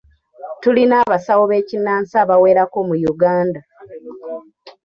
[0.61, 3.59] Tulina abasawo b'ekinnansi abawerako mu Uganda.